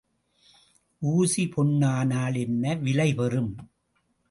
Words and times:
ஊசி 1.01 1.43
பொன்னானால் 1.45 2.35
என்ன 2.35 2.75
விலை 2.75 3.13
பெறும். 3.13 3.55